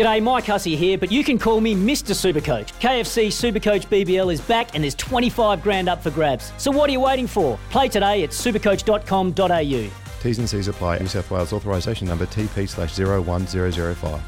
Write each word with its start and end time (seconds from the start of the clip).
G'day, 0.00 0.22
Mike 0.22 0.46
Hussey 0.46 0.76
here, 0.76 0.96
but 0.96 1.12
you 1.12 1.22
can 1.22 1.38
call 1.38 1.60
me 1.60 1.74
Mr. 1.74 2.14
Supercoach. 2.14 2.72
KFC 2.80 3.26
Supercoach 3.26 3.86
BBL 3.88 4.32
is 4.32 4.40
back 4.40 4.74
and 4.74 4.82
there's 4.82 4.94
25 4.94 5.62
grand 5.62 5.90
up 5.90 6.02
for 6.02 6.10
grabs. 6.10 6.54
So 6.56 6.70
what 6.70 6.88
are 6.88 6.92
you 6.94 7.00
waiting 7.00 7.26
for? 7.26 7.58
Play 7.68 7.88
today 7.88 8.24
at 8.24 8.30
supercoach.com.au. 8.30 9.90
T's 10.22 10.38
and 10.38 10.48
C's 10.48 10.68
apply. 10.68 11.00
New 11.00 11.06
South 11.06 11.30
Wales 11.30 11.52
authorisation 11.52 12.08
number 12.08 12.24
TP 12.24 12.66
slash 12.66 12.98
01005. 12.98 14.22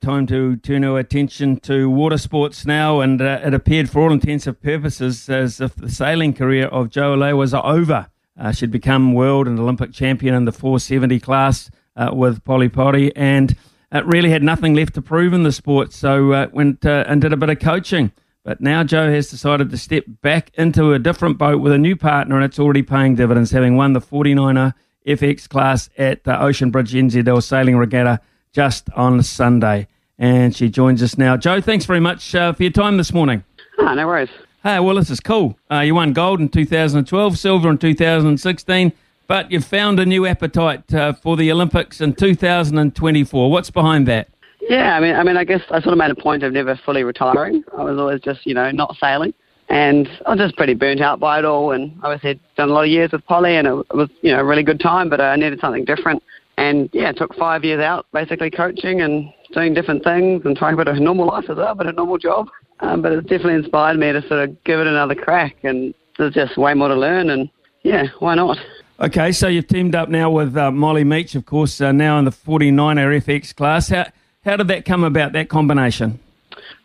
Time 0.00 0.26
to 0.26 0.56
turn 0.56 0.84
our 0.84 0.98
attention 0.98 1.60
to 1.60 1.90
water 1.90 2.16
sports 2.16 2.64
now, 2.64 3.00
and 3.00 3.20
uh, 3.20 3.40
it 3.44 3.52
appeared 3.52 3.90
for 3.90 4.00
all 4.00 4.12
intents 4.14 4.46
and 4.46 4.58
purposes 4.58 5.28
as 5.28 5.60
if 5.60 5.74
the 5.74 5.90
sailing 5.90 6.32
career 6.32 6.66
of 6.68 6.88
Jo 6.88 7.14
Aleh 7.14 7.36
was 7.36 7.52
over. 7.52 8.06
Uh, 8.38 8.52
she'd 8.52 8.70
become 8.70 9.12
world 9.12 9.46
and 9.46 9.58
Olympic 9.58 9.92
champion 9.92 10.34
in 10.34 10.46
the 10.46 10.52
470 10.52 11.20
class 11.20 11.70
uh, 11.94 12.08
with 12.10 12.42
Polly 12.42 12.70
Powrie, 12.70 13.12
and 13.14 13.54
it 13.92 14.06
really 14.06 14.30
had 14.30 14.42
nothing 14.42 14.74
left 14.74 14.94
to 14.94 15.02
prove 15.02 15.32
in 15.32 15.42
the 15.42 15.52
sport, 15.52 15.92
so 15.92 16.32
uh, 16.32 16.48
went 16.52 16.86
uh, 16.86 17.04
and 17.06 17.20
did 17.20 17.32
a 17.32 17.36
bit 17.36 17.50
of 17.50 17.58
coaching. 17.58 18.12
But 18.44 18.60
now 18.60 18.84
Jo 18.84 19.10
has 19.10 19.28
decided 19.28 19.70
to 19.70 19.76
step 19.76 20.04
back 20.22 20.50
into 20.54 20.92
a 20.92 20.98
different 20.98 21.38
boat 21.38 21.60
with 21.60 21.72
a 21.72 21.78
new 21.78 21.96
partner, 21.96 22.36
and 22.36 22.44
it's 22.44 22.58
already 22.58 22.82
paying 22.82 23.14
dividends, 23.14 23.50
having 23.50 23.76
won 23.76 23.92
the 23.92 24.00
49er 24.00 24.74
FX 25.06 25.48
class 25.48 25.90
at 25.98 26.24
the 26.24 26.40
Ocean 26.40 26.70
Bridge 26.70 26.92
NZL 26.92 27.42
Sailing 27.42 27.76
Regatta 27.76 28.20
just 28.52 28.88
on 28.90 29.22
Sunday. 29.22 29.88
And 30.18 30.54
she 30.54 30.68
joins 30.68 31.02
us 31.02 31.16
now. 31.16 31.36
Jo, 31.36 31.60
thanks 31.60 31.84
very 31.84 32.00
much 32.00 32.34
uh, 32.34 32.52
for 32.52 32.62
your 32.62 32.72
time 32.72 32.96
this 32.96 33.12
morning. 33.12 33.44
Ah, 33.78 33.94
no 33.94 34.06
worries. 34.06 34.28
Hey, 34.62 34.78
well, 34.78 34.96
this 34.96 35.08
is 35.08 35.20
cool. 35.20 35.58
Uh, 35.70 35.80
you 35.80 35.94
won 35.94 36.12
gold 36.12 36.40
in 36.40 36.50
2012, 36.50 37.38
silver 37.38 37.70
in 37.70 37.78
2016, 37.78 38.92
but 39.30 39.52
you've 39.52 39.64
found 39.64 40.00
a 40.00 40.04
new 40.04 40.26
appetite 40.26 40.92
uh, 40.92 41.12
for 41.12 41.36
the 41.36 41.52
Olympics 41.52 42.00
in 42.00 42.14
2024. 42.14 43.48
What's 43.48 43.70
behind 43.70 44.08
that? 44.08 44.28
Yeah, 44.60 44.96
I 44.96 45.00
mean, 45.00 45.14
I 45.14 45.22
mean, 45.22 45.36
I 45.36 45.44
guess 45.44 45.60
I 45.70 45.80
sort 45.80 45.92
of 45.92 45.98
made 45.98 46.10
a 46.10 46.16
point 46.16 46.42
of 46.42 46.52
never 46.52 46.74
fully 46.84 47.04
retiring. 47.04 47.62
I 47.78 47.84
was 47.84 47.96
always 47.96 48.20
just, 48.22 48.44
you 48.44 48.54
know, 48.54 48.72
not 48.72 48.96
sailing, 49.00 49.32
and 49.68 50.08
I 50.26 50.30
was 50.30 50.40
just 50.40 50.56
pretty 50.56 50.74
burnt 50.74 51.00
out 51.00 51.20
by 51.20 51.38
it 51.38 51.44
all. 51.44 51.70
And 51.70 51.92
I'd 52.02 52.40
done 52.56 52.70
a 52.70 52.72
lot 52.72 52.82
of 52.82 52.90
years 52.90 53.12
with 53.12 53.24
Polly, 53.26 53.54
and 53.54 53.68
it 53.68 53.94
was, 53.94 54.10
you 54.20 54.32
know, 54.32 54.40
a 54.40 54.44
really 54.44 54.64
good 54.64 54.80
time. 54.80 55.08
But 55.08 55.20
I 55.20 55.36
needed 55.36 55.60
something 55.60 55.84
different. 55.84 56.24
And 56.56 56.90
yeah, 56.92 57.10
it 57.10 57.16
took 57.16 57.32
five 57.36 57.62
years 57.62 57.80
out, 57.80 58.06
basically 58.12 58.50
coaching 58.50 59.00
and 59.00 59.32
doing 59.52 59.74
different 59.74 60.02
things 60.02 60.42
and 60.44 60.56
trying 60.56 60.76
to 60.76 60.84
put 60.84 60.88
a 60.88 60.98
normal 60.98 61.28
life 61.28 61.44
as 61.48 61.56
well, 61.56 61.76
but 61.76 61.86
a 61.86 61.92
normal 61.92 62.18
job. 62.18 62.48
Um, 62.80 63.00
but 63.00 63.12
it's 63.12 63.28
definitely 63.28 63.54
inspired 63.54 63.96
me 63.96 64.10
to 64.10 64.22
sort 64.22 64.48
of 64.48 64.64
give 64.64 64.80
it 64.80 64.88
another 64.88 65.14
crack. 65.14 65.54
And 65.62 65.94
there's 66.18 66.34
just 66.34 66.58
way 66.58 66.74
more 66.74 66.88
to 66.88 66.96
learn. 66.96 67.30
And 67.30 67.48
yeah, 67.84 68.06
why 68.18 68.34
not? 68.34 68.58
Okay, 69.00 69.32
so 69.32 69.48
you've 69.48 69.66
teamed 69.66 69.94
up 69.94 70.08
now 70.08 70.30
with 70.30 70.56
uh, 70.56 70.70
Molly 70.70 71.04
Meech, 71.04 71.34
of 71.34 71.46
course, 71.46 71.80
uh, 71.80 71.90
now 71.90 72.18
in 72.18 72.26
the 72.26 72.30
49er 72.30 73.22
FX 73.24 73.54
class. 73.54 73.88
How, 73.88 74.06
how 74.44 74.56
did 74.56 74.68
that 74.68 74.84
come 74.84 75.04
about, 75.04 75.32
that 75.32 75.48
combination? 75.48 76.20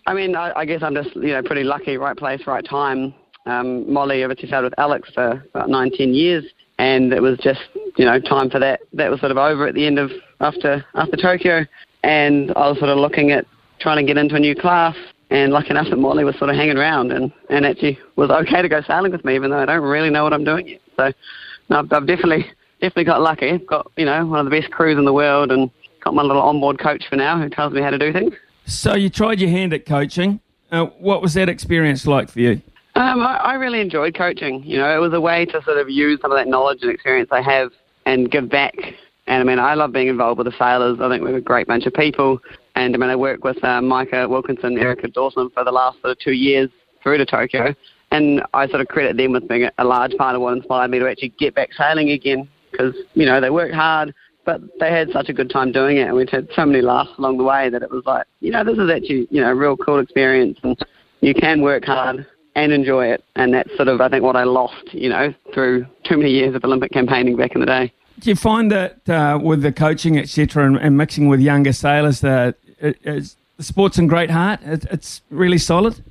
I 0.08 0.14
mean, 0.14 0.36
I, 0.36 0.54
I 0.56 0.66
guess 0.66 0.82
I'm 0.82 0.96
just, 0.96 1.14
you 1.16 1.34
know, 1.34 1.42
pretty 1.44 1.64
lucky, 1.64 1.98
right 1.98 2.16
place, 2.16 2.48
right 2.48 2.64
time. 2.64 3.14
Um, 3.46 3.92
Molly 3.92 4.24
obviously 4.24 4.48
started 4.48 4.68
with 4.72 4.80
Alex 4.80 5.10
for 5.14 5.44
about 5.54 5.70
19 5.70 6.14
years 6.14 6.46
and 6.78 7.14
it 7.14 7.22
was 7.22 7.38
just 7.40 7.62
you 7.98 8.06
know 8.06 8.20
time 8.20 8.50
for 8.50 8.60
that. 8.60 8.82
That 8.94 9.10
was 9.10 9.20
sort 9.20 9.32
of 9.32 9.38
over 9.38 9.68
at 9.68 9.76
the 9.76 9.86
end 9.86 10.00
of 10.00 10.12
after 10.40 10.86
after 10.96 11.18
Tokyo, 11.18 11.66
and 12.04 12.52
I 12.56 12.70
was 12.70 12.78
sort 12.80 12.90
of 12.90 12.98
looking 12.98 13.32
at 13.32 13.46
trying 13.80 13.98
to 13.98 14.04
get 14.04 14.18
into 14.18 14.36
a 14.36 14.40
new 14.40 14.56
class. 14.56 14.96
And 15.32 15.52
lucky 15.52 15.72
enough 15.72 15.88
that 15.90 15.96
Molly 15.96 16.24
was 16.24 16.38
sort 16.38 16.52
of 16.52 16.56
hanging 16.56 16.78
around 16.78 17.12
and, 17.12 17.34
and 17.50 17.66
actually 17.66 17.98
was 18.16 18.30
okay 18.30 18.62
to 18.62 18.70
go 18.70 18.82
sailing 18.82 19.12
with 19.12 19.26
me, 19.26 19.34
even 19.34 19.50
though 19.50 19.58
I 19.58 19.66
don't 19.66 19.82
really 19.82 20.12
know 20.12 20.24
what 20.24 20.34
I'm 20.34 20.44
doing 20.44 20.68
yet. 20.68 20.82
So 20.98 21.12
no, 21.70 21.80
I've, 21.80 21.92
I've 21.92 22.08
definitely 22.08 22.46
definitely 22.82 23.06
got 23.06 23.22
lucky. 23.22 23.50
I've 23.50 23.68
got 23.68 23.92
you 23.98 24.06
know 24.06 24.26
one 24.26 24.40
of 24.40 24.46
the 24.46 24.52
best 24.52 24.72
crews 24.72 24.98
in 24.98 25.06
the 25.06 25.14
world, 25.14 25.52
and 25.52 25.70
got 26.04 26.14
my 26.14 26.24
little 26.24 26.42
onboard 26.42 26.80
coach 26.80 27.04
for 27.10 27.16
now 27.16 27.40
who 27.42 27.50
tells 27.50 27.74
me 27.74 27.82
how 27.82 27.90
to 27.90 27.98
do 27.98 28.14
things. 28.14 28.34
So 28.66 28.96
you 28.96 29.10
tried 29.10 29.40
your 29.40 29.50
hand 29.50 29.74
at 29.74 29.86
coaching. 29.86 30.40
Uh, 30.72 30.86
what 31.00 31.22
was 31.22 31.34
that 31.36 31.50
experience 31.50 32.08
like 32.08 32.30
for 32.30 32.40
you? 32.40 32.62
Um, 32.96 33.22
I, 33.22 33.36
I 33.36 33.54
really 33.56 33.82
enjoyed 33.82 34.16
coaching. 34.16 34.64
You 34.64 34.78
know, 34.78 34.96
it 34.96 35.00
was 35.00 35.14
a 35.14 35.22
way 35.22 35.46
to 35.46 35.62
sort 35.64 35.78
of 35.78 35.90
use 35.90 36.20
some 36.22 36.32
of 36.32 36.38
that 36.38 36.48
knowledge 36.48 36.80
and 36.82 36.92
experience 36.92 37.30
I 37.32 37.42
have 37.42 37.72
and 38.06 38.32
give 38.32 38.50
back. 38.50 38.76
And 39.28 39.42
I 39.42 39.44
mean, 39.44 39.60
I 39.60 39.74
love 39.74 39.92
being 39.92 40.08
involved 40.08 40.38
with 40.38 40.46
the 40.46 40.58
sailors. 40.58 41.00
I 41.02 41.10
think 41.10 41.24
we're 41.24 41.38
a 41.38 41.42
great 41.42 41.68
bunch 41.68 41.86
of 41.86 41.94
people. 41.94 42.40
And 42.76 42.96
I 42.96 42.98
mean, 42.98 43.10
I 43.10 43.16
worked 43.16 43.44
with 43.44 43.62
uh, 43.64 43.82
Micah 43.82 44.28
Wilkinson, 44.28 44.78
Erica 44.78 45.08
Dawson 45.08 45.50
for 45.50 45.64
the 45.64 45.72
last 45.72 46.00
sort 46.02 46.12
of 46.12 46.20
two 46.20 46.34
years 46.34 46.70
through 47.02 47.18
to 47.18 47.26
Tokyo. 47.26 47.76
And 48.16 48.42
I 48.54 48.68
sort 48.70 48.80
of 48.80 48.88
credit 48.88 49.18
them 49.18 49.34
with 49.34 49.48
being 49.48 49.70
a 49.78 49.84
large 49.84 50.16
part 50.16 50.36
of 50.36 50.42
what 50.42 50.56
inspired 50.56 50.90
me 50.90 51.00
to 51.00 51.10
actually 51.10 51.34
get 51.38 51.54
back 51.54 51.74
sailing 51.74 52.12
again. 52.12 52.48
Because, 52.72 52.96
you 53.14 53.26
know, 53.26 53.42
they 53.42 53.50
worked 53.50 53.76
hard, 53.76 54.14
but 54.46 54.62
they 54.80 54.90
had 54.90 55.12
such 55.12 55.28
a 55.28 55.34
good 55.34 55.50
time 55.50 55.74
doing 55.74 55.98
it. 55.98 56.08
And 56.08 56.16
we'd 56.16 56.30
had 56.30 56.48
so 56.56 56.66
many 56.66 56.82
laughs 56.82 57.12
along 57.18 57.38
the 57.38 57.44
way 57.44 57.70
that 57.70 57.84
it 57.84 57.92
was 57.92 58.06
like, 58.06 58.26
you 58.40 58.52
know, 58.52 58.64
this 58.64 58.78
is 58.78 58.90
actually, 58.90 59.28
you 59.32 59.42
know, 59.42 59.52
a 59.52 59.56
real 59.56 59.76
cool 59.76 60.00
experience. 60.00 60.58
And 60.64 60.78
you 61.20 61.34
can 61.34 61.62
work 61.62 61.84
hard 61.84 62.26
and 62.56 62.72
enjoy 62.72 63.08
it. 63.08 63.24
And 63.36 63.54
that's 63.54 63.76
sort 63.76 63.90
of, 63.90 64.00
I 64.00 64.08
think, 64.08 64.24
what 64.24 64.38
I 64.38 64.46
lost, 64.46 64.94
you 64.94 65.10
know, 65.10 65.34
through 65.54 65.86
too 66.06 66.18
many 66.18 66.32
years 66.32 66.56
of 66.56 66.64
Olympic 66.64 66.92
campaigning 66.92 67.36
back 67.36 67.54
in 67.54 67.60
the 67.60 67.68
day. 67.68 67.92
Do 68.20 68.30
you 68.30 68.38
find 68.38 68.72
that 68.72 69.10
uh, 69.10 69.40
with 69.44 69.62
the 69.62 69.74
coaching, 69.74 70.18
etc., 70.18 70.66
and, 70.66 70.78
and, 70.78 70.96
mixing 70.96 71.28
with 71.28 71.42
younger 71.42 71.74
sailors, 71.74 72.22
that 72.22 72.56
it, 72.80 72.98
the 73.58 73.64
sport's 73.64 73.98
in 73.98 74.08
great 74.08 74.32
heart? 74.32 74.62
It, 74.64 74.86
it's 74.90 75.22
really 75.30 75.58
solid? 75.58 76.02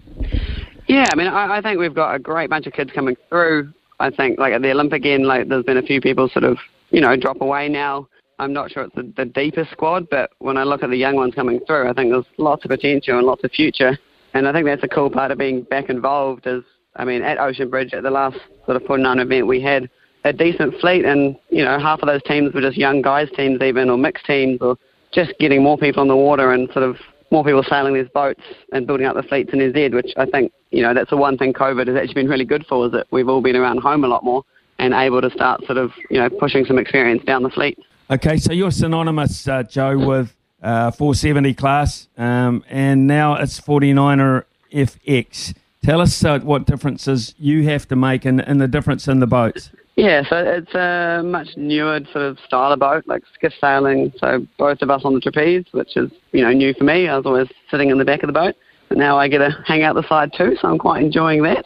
Yeah, 0.86 1.06
I 1.12 1.16
mean, 1.16 1.28
I, 1.28 1.58
I 1.58 1.60
think 1.60 1.78
we've 1.78 1.94
got 1.94 2.14
a 2.14 2.18
great 2.18 2.50
bunch 2.50 2.66
of 2.66 2.72
kids 2.72 2.90
coming 2.94 3.16
through. 3.28 3.72
I 4.00 4.10
think, 4.10 4.38
like 4.38 4.52
at 4.52 4.62
the 4.62 4.70
Olympic 4.70 5.06
end, 5.06 5.26
like 5.26 5.48
there's 5.48 5.64
been 5.64 5.76
a 5.76 5.82
few 5.82 6.00
people 6.00 6.28
sort 6.28 6.44
of, 6.44 6.58
you 6.90 7.00
know, 7.00 7.16
drop 7.16 7.40
away 7.40 7.68
now. 7.68 8.08
I'm 8.38 8.52
not 8.52 8.70
sure 8.70 8.82
it's 8.84 8.94
the, 8.94 9.12
the 9.16 9.24
deepest 9.24 9.70
squad, 9.70 10.08
but 10.10 10.32
when 10.40 10.56
I 10.56 10.64
look 10.64 10.82
at 10.82 10.90
the 10.90 10.96
young 10.96 11.14
ones 11.14 11.34
coming 11.34 11.60
through, 11.66 11.88
I 11.88 11.92
think 11.92 12.10
there's 12.10 12.24
lots 12.36 12.64
of 12.64 12.70
potential 12.70 13.16
and 13.16 13.26
lots 13.26 13.44
of 13.44 13.52
future. 13.52 13.96
And 14.34 14.48
I 14.48 14.52
think 14.52 14.66
that's 14.66 14.82
a 14.82 14.88
cool 14.88 15.08
part 15.08 15.30
of 15.30 15.38
being 15.38 15.62
back 15.62 15.88
involved 15.88 16.46
is, 16.46 16.64
I 16.96 17.04
mean, 17.04 17.22
at 17.22 17.38
Ocean 17.38 17.70
Bridge 17.70 17.94
at 17.94 18.02
the 18.02 18.10
last 18.10 18.36
sort 18.66 18.76
of 18.76 18.82
49 18.82 19.20
event, 19.20 19.46
we 19.46 19.62
had 19.62 19.88
a 20.24 20.32
decent 20.32 20.74
fleet 20.80 21.04
and, 21.04 21.36
you 21.50 21.64
know, 21.64 21.78
half 21.78 22.00
of 22.00 22.08
those 22.08 22.22
teams 22.24 22.52
were 22.52 22.60
just 22.60 22.76
young 22.76 23.00
guys 23.00 23.28
teams 23.36 23.62
even 23.62 23.88
or 23.88 23.96
mixed 23.96 24.26
teams 24.26 24.58
or 24.60 24.76
just 25.12 25.32
getting 25.38 25.62
more 25.62 25.78
people 25.78 26.00
on 26.00 26.08
the 26.08 26.16
water 26.16 26.52
and 26.52 26.68
sort 26.72 26.84
of 26.84 26.96
more 27.34 27.44
people 27.44 27.64
sailing 27.64 27.94
these 27.94 28.08
boats 28.14 28.40
and 28.72 28.86
building 28.86 29.06
up 29.06 29.16
the 29.16 29.22
fleets 29.24 29.52
in 29.52 29.58
NZ, 29.58 29.92
which 29.92 30.12
I 30.16 30.24
think, 30.24 30.52
you 30.70 30.82
know, 30.82 30.94
that's 30.94 31.10
the 31.10 31.16
one 31.16 31.36
thing 31.36 31.52
COVID 31.52 31.88
has 31.88 31.96
actually 31.96 32.14
been 32.14 32.28
really 32.28 32.44
good 32.44 32.64
for 32.68 32.86
is 32.86 32.92
that 32.92 33.08
we've 33.10 33.28
all 33.28 33.42
been 33.42 33.56
around 33.56 33.78
home 33.78 34.04
a 34.04 34.08
lot 34.08 34.22
more 34.22 34.44
and 34.78 34.94
able 34.94 35.20
to 35.20 35.30
start 35.30 35.64
sort 35.66 35.76
of, 35.76 35.90
you 36.10 36.18
know, 36.18 36.30
pushing 36.30 36.64
some 36.64 36.78
experience 36.78 37.24
down 37.24 37.42
the 37.42 37.50
fleet. 37.50 37.76
Okay, 38.08 38.36
so 38.36 38.52
you're 38.52 38.70
synonymous, 38.70 39.48
uh, 39.48 39.64
Jo, 39.64 39.98
with 39.98 40.36
uh, 40.62 40.92
470 40.92 41.54
class, 41.54 42.08
um, 42.16 42.64
and 42.68 43.08
now 43.08 43.34
it's 43.34 43.60
49er 43.60 44.44
FX. 44.72 45.54
Tell 45.82 46.00
us 46.00 46.24
uh, 46.24 46.38
what 46.38 46.66
differences 46.66 47.34
you 47.38 47.64
have 47.64 47.88
to 47.88 47.96
make 47.96 48.24
and, 48.24 48.40
and 48.40 48.60
the 48.60 48.68
difference 48.68 49.08
in 49.08 49.18
the 49.18 49.26
boats. 49.26 49.70
Yeah, 49.96 50.22
so 50.28 50.36
it's 50.38 50.74
a 50.74 51.22
much 51.24 51.48
newer 51.56 52.00
sort 52.12 52.24
of 52.24 52.38
style 52.46 52.72
of 52.72 52.80
boat, 52.80 53.04
like 53.06 53.22
skiff 53.32 53.52
sailing. 53.60 54.12
So 54.18 54.44
both 54.58 54.82
of 54.82 54.90
us 54.90 55.02
on 55.04 55.14
the 55.14 55.20
trapeze, 55.20 55.66
which 55.70 55.96
is 55.96 56.10
you 56.32 56.42
know 56.42 56.50
new 56.50 56.74
for 56.74 56.84
me. 56.84 57.08
I 57.08 57.16
was 57.16 57.26
always 57.26 57.48
sitting 57.70 57.90
in 57.90 57.98
the 57.98 58.04
back 58.04 58.24
of 58.24 58.26
the 58.26 58.32
boat, 58.32 58.56
but 58.88 58.98
now 58.98 59.16
I 59.16 59.28
get 59.28 59.38
to 59.38 59.50
hang 59.64 59.84
out 59.84 59.94
the 59.94 60.06
side 60.08 60.32
too, 60.36 60.56
so 60.60 60.68
I'm 60.68 60.78
quite 60.78 61.04
enjoying 61.04 61.44
that. 61.44 61.64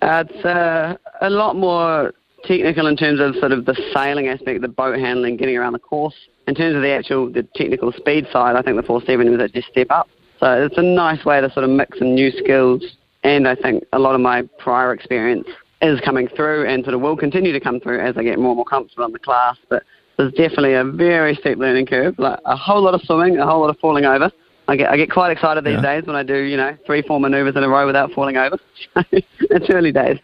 Uh, 0.00 0.24
it's 0.28 0.44
uh, 0.46 0.96
a 1.20 1.28
lot 1.28 1.54
more 1.54 2.14
technical 2.44 2.86
in 2.86 2.96
terms 2.96 3.20
of 3.20 3.34
sort 3.36 3.52
of 3.52 3.66
the 3.66 3.76
sailing 3.94 4.28
aspect, 4.28 4.62
the 4.62 4.68
boat 4.68 4.98
handling, 4.98 5.36
getting 5.36 5.56
around 5.56 5.74
the 5.74 5.78
course. 5.78 6.14
In 6.48 6.54
terms 6.54 6.74
of 6.74 6.80
the 6.80 6.90
actual 6.90 7.30
the 7.30 7.46
technical 7.54 7.92
speed 7.92 8.26
side, 8.32 8.56
I 8.56 8.62
think 8.62 8.76
the 8.76 8.82
470 8.82 9.30
was 9.30 9.50
a 9.54 9.70
step 9.70 9.88
up. 9.90 10.08
So 10.40 10.64
it's 10.64 10.78
a 10.78 10.82
nice 10.82 11.24
way 11.26 11.40
to 11.40 11.52
sort 11.52 11.64
of 11.64 11.70
mix 11.70 11.98
in 12.00 12.14
new 12.14 12.30
skills, 12.30 12.82
and 13.24 13.46
I 13.46 13.54
think 13.54 13.84
a 13.92 13.98
lot 13.98 14.14
of 14.14 14.22
my 14.22 14.42
prior 14.58 14.92
experience 14.94 15.46
is 15.82 16.00
coming 16.00 16.28
through, 16.28 16.66
and 16.66 16.84
sort 16.84 16.94
of 16.94 17.00
will 17.00 17.16
continue 17.16 17.52
to 17.52 17.60
come 17.60 17.80
through 17.80 18.00
as 18.00 18.16
I 18.16 18.22
get 18.22 18.38
more 18.38 18.50
and 18.50 18.56
more 18.56 18.64
comfortable 18.64 19.04
in 19.04 19.12
the 19.12 19.18
class. 19.18 19.56
But 19.68 19.82
there's 20.16 20.32
definitely 20.32 20.74
a 20.74 20.84
very 20.84 21.34
steep 21.34 21.58
learning 21.58 21.86
curve, 21.86 22.18
like 22.18 22.38
a 22.44 22.56
whole 22.56 22.82
lot 22.82 22.94
of 22.94 23.02
swimming, 23.02 23.38
a 23.38 23.46
whole 23.46 23.60
lot 23.60 23.70
of 23.70 23.78
falling 23.78 24.04
over. 24.04 24.30
I 24.68 24.76
get 24.76 24.90
I 24.90 24.96
get 24.96 25.10
quite 25.10 25.32
excited 25.32 25.64
these 25.64 25.74
yeah. 25.74 26.00
days 26.00 26.06
when 26.06 26.16
I 26.16 26.22
do 26.22 26.36
you 26.36 26.56
know 26.56 26.76
three 26.86 27.02
four 27.02 27.18
manoeuvres 27.18 27.56
in 27.56 27.64
a 27.64 27.68
row 27.68 27.86
without 27.86 28.12
falling 28.12 28.36
over. 28.36 28.58
it's 29.12 29.70
early 29.70 29.92
days. 29.92 30.18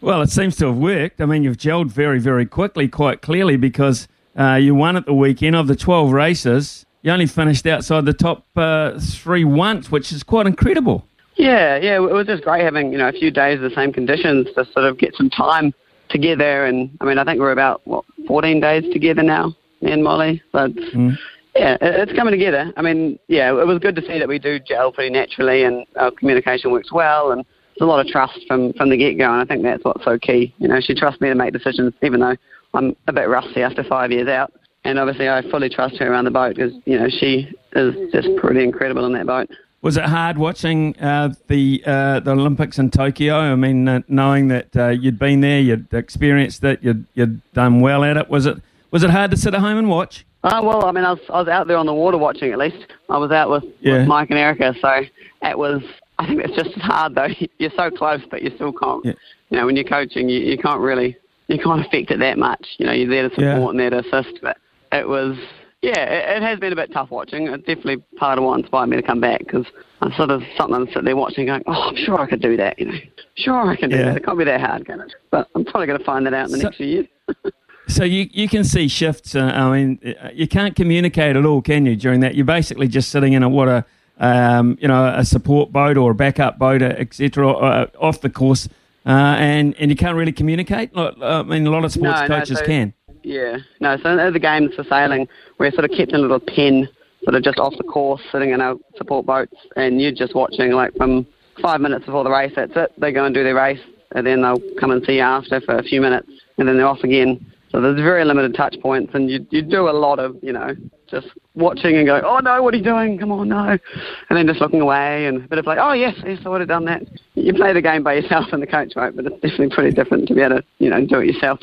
Well, 0.00 0.22
it 0.22 0.30
seems 0.30 0.56
to 0.56 0.66
have 0.66 0.76
worked. 0.76 1.20
I 1.20 1.26
mean, 1.26 1.42
you've 1.42 1.56
gelled 1.56 1.90
very, 1.90 2.18
very 2.18 2.44
quickly, 2.44 2.86
quite 2.86 3.22
clearly, 3.22 3.56
because 3.56 4.06
uh, 4.38 4.54
you 4.54 4.74
won 4.74 4.96
at 4.96 5.06
the 5.06 5.14
weekend 5.14 5.56
of 5.56 5.68
the 5.68 5.76
12 5.76 6.12
races. 6.12 6.84
You 7.02 7.12
only 7.12 7.26
finished 7.26 7.66
outside 7.66 8.04
the 8.04 8.12
top 8.12 8.46
uh, 8.56 9.00
three 9.00 9.44
once, 9.44 9.90
which 9.90 10.12
is 10.12 10.22
quite 10.22 10.46
incredible. 10.46 11.06
Yeah, 11.36 11.76
yeah, 11.76 11.96
it 11.96 12.00
was 12.00 12.26
just 12.26 12.44
great 12.44 12.62
having 12.62 12.92
you 12.92 12.98
know 12.98 13.08
a 13.08 13.12
few 13.12 13.30
days 13.30 13.56
of 13.56 13.68
the 13.68 13.76
same 13.76 13.92
conditions 13.92 14.46
to 14.54 14.64
sort 14.72 14.86
of 14.86 14.98
get 14.98 15.14
some 15.14 15.30
time 15.30 15.72
together. 16.08 16.64
And 16.64 16.90
I 17.00 17.04
mean, 17.04 17.18
I 17.18 17.24
think 17.24 17.40
we're 17.40 17.52
about 17.52 17.82
what 17.86 18.04
14 18.26 18.60
days 18.60 18.84
together 18.92 19.22
now, 19.22 19.54
me 19.82 19.92
and 19.92 20.02
Molly. 20.02 20.42
But 20.52 20.74
mm. 20.74 21.16
yeah, 21.54 21.76
it's 21.80 22.12
coming 22.14 22.32
together. 22.32 22.72
I 22.76 22.82
mean, 22.82 23.18
yeah, 23.28 23.50
it 23.50 23.66
was 23.66 23.78
good 23.78 23.96
to 23.96 24.02
see 24.02 24.18
that 24.18 24.28
we 24.28 24.38
do 24.38 24.58
gel 24.58 24.92
pretty 24.92 25.10
naturally, 25.10 25.64
and 25.64 25.84
our 25.96 26.10
communication 26.10 26.72
works 26.72 26.90
well, 26.90 27.32
and 27.32 27.44
there's 27.78 27.86
a 27.86 27.90
lot 27.90 28.04
of 28.04 28.10
trust 28.10 28.40
from 28.48 28.72
from 28.72 28.88
the 28.88 28.96
get 28.96 29.18
go. 29.18 29.30
And 29.30 29.42
I 29.42 29.44
think 29.44 29.62
that's 29.62 29.84
what's 29.84 30.04
so 30.04 30.18
key. 30.18 30.54
You 30.58 30.68
know, 30.68 30.80
she 30.80 30.94
trusts 30.94 31.20
me 31.20 31.28
to 31.28 31.34
make 31.34 31.52
decisions, 31.52 31.92
even 32.02 32.20
though 32.20 32.36
I'm 32.72 32.96
a 33.08 33.12
bit 33.12 33.28
rusty 33.28 33.62
after 33.62 33.84
five 33.84 34.10
years 34.10 34.28
out. 34.28 34.52
and 34.84 34.98
obviously 34.98 35.28
I 35.28 35.42
fully 35.50 35.68
trust 35.68 35.96
her 35.98 36.10
around 36.10 36.24
the 36.24 36.30
boat 36.30 36.54
because 36.54 36.72
you 36.86 36.98
know 36.98 37.08
she 37.08 37.52
is 37.74 37.94
just 38.12 38.28
pretty 38.36 38.62
incredible 38.62 39.04
in 39.04 39.12
that 39.12 39.26
boat. 39.26 39.50
Was 39.86 39.96
it 39.96 40.04
hard 40.06 40.36
watching 40.36 40.98
uh, 40.98 41.32
the 41.46 41.80
uh, 41.86 42.18
the 42.18 42.32
Olympics 42.32 42.76
in 42.76 42.90
Tokyo? 42.90 43.36
I 43.36 43.54
mean, 43.54 43.86
uh, 43.86 44.00
knowing 44.08 44.48
that 44.48 44.76
uh, 44.76 44.88
you'd 44.88 45.16
been 45.16 45.42
there, 45.42 45.60
you'd 45.60 45.94
experienced 45.94 46.64
it, 46.64 46.82
you'd 46.82 47.06
you'd 47.14 47.40
done 47.52 47.78
well 47.80 48.02
at 48.02 48.16
it. 48.16 48.28
Was 48.28 48.46
it 48.46 48.58
was 48.90 49.04
it 49.04 49.10
hard 49.10 49.30
to 49.30 49.36
sit 49.36 49.54
at 49.54 49.60
home 49.60 49.78
and 49.78 49.88
watch? 49.88 50.26
Oh 50.42 50.64
well, 50.64 50.86
I 50.86 50.90
mean, 50.90 51.04
I 51.04 51.12
was 51.12 51.20
I 51.32 51.38
was 51.38 51.46
out 51.46 51.68
there 51.68 51.76
on 51.76 51.86
the 51.86 51.94
water 51.94 52.18
watching 52.18 52.50
at 52.50 52.58
least. 52.58 52.84
I 53.08 53.16
was 53.16 53.30
out 53.30 53.48
with, 53.48 53.62
Yeah. 53.80 53.98
with 53.98 54.08
Mike 54.08 54.30
and 54.30 54.38
Erica, 54.40 54.74
so 54.82 55.02
it 55.42 55.56
was. 55.56 55.82
I 56.18 56.26
think 56.26 56.40
it's 56.42 56.56
just 56.56 56.76
as 56.76 56.82
hard 56.82 57.14
though. 57.14 57.28
You're 57.58 57.70
so 57.76 57.88
close, 57.88 58.22
but 58.28 58.42
you 58.42 58.50
still 58.56 58.72
can't. 58.72 59.04
Yeah. 59.04 59.12
You 59.50 59.58
know, 59.58 59.66
when 59.66 59.76
you're 59.76 59.84
coaching, 59.84 60.28
you, 60.28 60.40
you 60.40 60.58
can't 60.58 60.80
really 60.80 61.16
you 61.46 61.60
can't 61.60 61.86
affect 61.86 62.10
it 62.10 62.18
that 62.18 62.38
much. 62.38 62.66
You 62.78 62.86
know, 62.86 62.92
you're 62.92 63.08
there 63.08 63.28
to 63.28 63.34
support 63.36 63.46
Yeah. 63.46 63.68
and 63.70 63.78
there 63.78 63.90
to 63.90 63.98
assist, 64.00 64.40
but 64.42 64.56
it 64.90 65.08
was. 65.08 65.36
Yeah, 65.82 65.98
it, 66.00 66.36
it 66.38 66.42
has 66.42 66.58
been 66.58 66.72
a 66.72 66.76
bit 66.76 66.92
tough 66.92 67.10
watching. 67.10 67.46
It's 67.48 67.64
definitely 67.64 67.98
part 68.16 68.38
of 68.38 68.44
what 68.44 68.58
inspired 68.58 68.86
me 68.88 68.96
to 68.96 69.02
come 69.02 69.20
back 69.20 69.40
because 69.40 69.66
I'm 70.00 70.12
sort 70.12 70.30
of 70.30 70.42
something 70.56 70.86
sit 70.92 71.04
there 71.04 71.16
watching, 71.16 71.46
going, 71.46 71.62
"Oh, 71.66 71.72
I'm 71.90 71.96
sure 71.96 72.18
I 72.20 72.26
could 72.26 72.40
do 72.42 72.56
that." 72.56 72.78
You 72.78 72.86
know, 72.86 72.98
sure 73.36 73.70
I 73.70 73.76
can 73.76 73.90
do 73.90 73.96
Yeah. 73.96 74.06
that. 74.06 74.16
It 74.16 74.24
can't 74.24 74.38
be 74.38 74.44
that 74.44 74.60
hard, 74.60 74.86
can 74.86 75.00
it? 75.00 75.14
But 75.30 75.48
I'm 75.54 75.64
probably 75.64 75.86
going 75.86 75.98
to 75.98 76.04
find 76.04 76.26
that 76.26 76.34
out 76.34 76.46
in 76.46 76.52
the 76.52 76.58
So- 76.58 76.64
next 76.64 76.76
few 76.76 76.86
years. 76.86 77.06
So 77.88 78.02
you, 78.02 78.28
you 78.32 78.48
can 78.48 78.64
see 78.64 78.88
shifts. 78.88 79.36
Uh, 79.36 79.44
I 79.44 79.70
mean, 79.70 80.00
uh, 80.20 80.30
you 80.34 80.48
can't 80.48 80.74
communicate 80.74 81.36
at 81.36 81.46
all, 81.46 81.62
can 81.62 81.86
you? 81.86 81.94
During 81.94 82.18
that, 82.18 82.34
you're 82.34 82.44
basically 82.44 82.88
just 82.88 83.10
sitting 83.10 83.32
in 83.32 83.44
a 83.44 83.48
what 83.48 83.68
a 83.68 83.84
um, 84.18 84.76
you 84.80 84.88
know 84.88 85.06
a 85.16 85.24
support 85.24 85.70
boat 85.70 85.96
or 85.96 86.10
a 86.10 86.14
backup 86.16 86.58
boat, 86.58 86.82
etc. 86.82 87.48
Uh, 87.48 87.86
off 88.00 88.22
the 88.22 88.28
course, 88.28 88.68
uh, 89.06 89.10
and 89.38 89.76
and 89.78 89.88
you 89.92 89.96
can't 89.96 90.16
really 90.16 90.32
communicate. 90.32 90.90
Uh, 90.96 91.12
I 91.22 91.42
mean, 91.44 91.64
a 91.64 91.70
lot 91.70 91.84
of 91.84 91.92
sports 91.92 92.22
No, 92.22 92.26
no, 92.26 92.38
coaches 92.40 92.58
so- 92.58 92.64
can. 92.66 92.92
Yeah, 93.26 93.56
no. 93.80 93.96
So 94.04 94.16
in 94.16 94.32
the 94.32 94.38
games 94.38 94.76
for 94.76 94.84
sailing, 94.84 95.26
we're 95.58 95.72
sort 95.72 95.84
of 95.84 95.90
kept 95.90 96.12
in 96.12 96.20
a 96.20 96.22
little 96.22 96.38
pen, 96.38 96.88
sort 97.24 97.34
of 97.34 97.42
just 97.42 97.58
off 97.58 97.74
the 97.76 97.82
course, 97.82 98.22
sitting 98.30 98.50
in 98.50 98.60
our 98.60 98.76
support 98.96 99.26
boats, 99.26 99.56
and 99.74 100.00
you're 100.00 100.12
just 100.12 100.36
watching 100.36 100.70
like 100.70 100.94
from 100.94 101.26
five 101.60 101.80
minutes 101.80 102.06
before 102.06 102.22
the 102.22 102.30
race. 102.30 102.52
That's 102.54 102.70
it. 102.76 102.92
They 103.00 103.10
go 103.12 103.24
and 103.24 103.34
do 103.34 103.42
their 103.42 103.56
race, 103.56 103.80
and 104.12 104.24
then 104.24 104.42
they'll 104.42 104.62
come 104.78 104.92
and 104.92 105.04
see 105.04 105.14
you 105.14 105.22
after 105.22 105.60
for 105.60 105.76
a 105.76 105.82
few 105.82 106.00
minutes, 106.00 106.28
and 106.58 106.68
then 106.68 106.76
they're 106.76 106.86
off 106.86 107.02
again. 107.02 107.44
So 107.72 107.80
there's 107.80 108.00
very 108.00 108.24
limited 108.24 108.54
touch 108.54 108.76
points, 108.80 109.10
and 109.12 109.28
you 109.28 109.44
you 109.50 109.60
do 109.60 109.88
a 109.88 109.90
lot 109.90 110.20
of 110.20 110.36
you 110.40 110.52
know 110.52 110.76
just 111.10 111.26
watching 111.56 111.96
and 111.96 112.06
going, 112.06 112.22
oh 112.24 112.38
no, 112.38 112.62
what 112.62 112.74
are 112.74 112.76
you 112.76 112.84
doing? 112.84 113.18
Come 113.18 113.32
on, 113.32 113.48
no, 113.48 113.70
and 113.70 114.38
then 114.38 114.46
just 114.46 114.60
looking 114.60 114.80
away 114.80 115.26
and 115.26 115.44
a 115.44 115.48
bit 115.48 115.58
of 115.58 115.66
like, 115.66 115.78
oh 115.80 115.94
yes, 115.94 116.14
yes, 116.24 116.38
I 116.46 116.48
would 116.48 116.60
have 116.60 116.68
done 116.68 116.84
that. 116.84 117.02
You 117.34 117.52
play 117.54 117.72
the 117.72 117.82
game 117.82 118.04
by 118.04 118.14
yourself 118.14 118.46
in 118.52 118.60
the 118.60 118.68
coach 118.68 118.94
boat, 118.94 119.16
but 119.16 119.26
it's 119.26 119.40
definitely 119.40 119.70
pretty 119.70 119.90
different 119.90 120.28
to 120.28 120.34
be 120.34 120.42
able 120.42 120.58
to 120.58 120.64
you 120.78 120.90
know 120.90 121.04
do 121.04 121.18
it 121.18 121.26
yourself. 121.26 121.58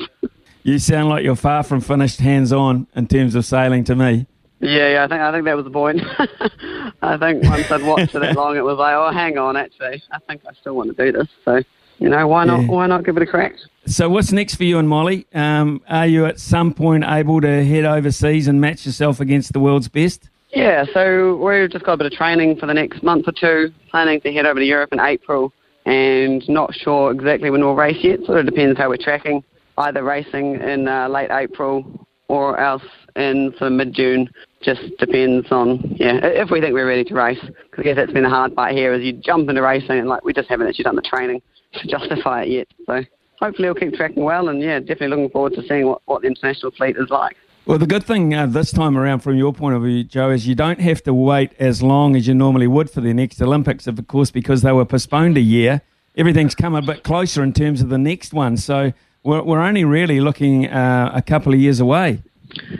You 0.66 0.78
sound 0.78 1.10
like 1.10 1.22
you're 1.22 1.36
far 1.36 1.62
from 1.62 1.82
finished 1.82 2.20
hands-on 2.20 2.86
in 2.96 3.06
terms 3.06 3.34
of 3.34 3.44
sailing 3.44 3.84
to 3.84 3.94
me. 3.94 4.26
Yeah, 4.60 4.88
yeah, 4.88 5.04
I 5.04 5.08
think 5.08 5.20
I 5.20 5.30
think 5.30 5.44
that 5.44 5.56
was 5.56 5.64
the 5.66 5.70
point. 5.70 6.00
I 7.02 7.18
think 7.18 7.44
once 7.44 7.70
I'd 7.70 7.82
watched 7.82 8.14
it 8.14 8.20
that 8.20 8.34
long, 8.36 8.56
it 8.56 8.64
was 8.64 8.78
like, 8.78 8.94
oh, 8.94 9.12
hang 9.12 9.36
on, 9.36 9.58
actually, 9.58 10.02
I 10.10 10.18
think 10.26 10.40
I 10.48 10.54
still 10.54 10.74
want 10.74 10.96
to 10.96 11.04
do 11.04 11.12
this. 11.12 11.28
So, 11.44 11.60
you 11.98 12.08
know, 12.08 12.26
why 12.26 12.46
not? 12.46 12.62
Yeah. 12.62 12.68
Why 12.68 12.86
not 12.86 13.04
give 13.04 13.18
it 13.18 13.22
a 13.22 13.26
crack? 13.26 13.56
So 13.84 14.08
what's 14.08 14.32
next 14.32 14.54
for 14.54 14.64
you 14.64 14.78
and 14.78 14.88
Molly? 14.88 15.26
Um, 15.34 15.82
are 15.86 16.06
you 16.06 16.24
at 16.24 16.40
some 16.40 16.72
point 16.72 17.04
able 17.06 17.42
to 17.42 17.62
head 17.62 17.84
overseas 17.84 18.48
and 18.48 18.58
match 18.58 18.86
yourself 18.86 19.20
against 19.20 19.52
the 19.52 19.60
world's 19.60 19.88
best? 19.88 20.30
Yeah, 20.48 20.86
so 20.94 21.36
we've 21.36 21.70
just 21.70 21.84
got 21.84 21.92
a 21.92 21.96
bit 21.98 22.06
of 22.06 22.12
training 22.12 22.56
for 22.56 22.64
the 22.64 22.72
next 22.72 23.02
month 23.02 23.28
or 23.28 23.32
two, 23.32 23.70
planning 23.90 24.22
to 24.22 24.32
head 24.32 24.46
over 24.46 24.60
to 24.60 24.64
Europe 24.64 24.94
in 24.94 25.00
April, 25.00 25.52
and 25.84 26.42
not 26.48 26.74
sure 26.74 27.10
exactly 27.12 27.50
when 27.50 27.60
we'll 27.60 27.74
race 27.74 28.02
yet. 28.02 28.20
Sort 28.24 28.38
of 28.38 28.46
depends 28.46 28.78
how 28.78 28.88
we're 28.88 28.96
tracking. 28.96 29.44
Either 29.76 30.02
racing 30.02 30.60
in 30.60 30.86
uh, 30.88 31.08
late 31.08 31.30
April 31.30 32.06
or 32.28 32.58
else 32.58 32.82
in 33.16 33.52
sort 33.58 33.72
of 33.72 33.72
mid-June. 33.72 34.28
Just 34.62 34.80
depends 34.98 35.50
on 35.52 35.94
yeah 35.98 36.20
if 36.22 36.50
we 36.50 36.60
think 36.60 36.72
we're 36.72 36.86
ready 36.86 37.04
to 37.04 37.14
race. 37.14 37.38
Because 37.40 37.78
I 37.78 37.82
guess 37.82 37.96
that's 37.96 38.12
been 38.12 38.22
the 38.22 38.30
hard 38.30 38.54
part 38.54 38.72
here 38.72 38.94
is 38.94 39.02
you 39.02 39.12
jump 39.12 39.48
into 39.48 39.62
racing 39.62 39.98
and 39.98 40.08
like 40.08 40.24
we 40.24 40.32
just 40.32 40.48
haven't 40.48 40.68
actually 40.68 40.84
done 40.84 40.96
the 40.96 41.02
training 41.02 41.42
to 41.74 41.86
justify 41.86 42.42
it 42.42 42.48
yet. 42.48 42.68
So 42.86 43.02
hopefully 43.40 43.68
we'll 43.68 43.74
keep 43.74 43.94
tracking 43.94 44.24
well, 44.24 44.48
and 44.48 44.62
yeah, 44.62 44.78
definitely 44.78 45.08
looking 45.08 45.30
forward 45.30 45.54
to 45.54 45.62
seeing 45.68 45.86
what, 45.86 46.02
what 46.06 46.22
the 46.22 46.28
international 46.28 46.72
fleet 46.72 46.96
is 46.96 47.10
like. 47.10 47.36
Well, 47.66 47.78
the 47.78 47.86
good 47.86 48.04
thing 48.04 48.34
uh, 48.34 48.46
this 48.46 48.70
time 48.72 48.96
around, 48.96 49.20
from 49.20 49.36
your 49.36 49.52
point 49.54 49.74
of 49.74 49.82
view, 49.82 50.04
Jo, 50.04 50.30
is 50.30 50.46
you 50.46 50.54
don't 50.54 50.80
have 50.80 51.02
to 51.04 51.14
wait 51.14 51.52
as 51.58 51.82
long 51.82 52.14
as 52.14 52.28
you 52.28 52.34
normally 52.34 52.66
would 52.66 52.90
for 52.90 53.00
the 53.00 53.14
next 53.14 53.40
Olympics, 53.40 53.86
of 53.86 54.06
course, 54.06 54.30
because 54.30 54.60
they 54.60 54.72
were 54.72 54.84
postponed 54.84 55.38
a 55.38 55.40
year. 55.40 55.80
Everything's 56.14 56.54
come 56.54 56.74
a 56.74 56.82
bit 56.82 57.02
closer 57.02 57.42
in 57.42 57.52
terms 57.54 57.80
of 57.80 57.88
the 57.88 57.98
next 57.98 58.34
one, 58.34 58.58
so 58.58 58.92
we're, 59.24 59.42
we're 59.42 59.60
only 59.60 59.84
really 59.84 60.20
looking 60.20 60.66
uh, 60.66 61.10
a 61.14 61.22
couple 61.22 61.52
of 61.52 61.58
years 61.58 61.80
away. 61.80 62.22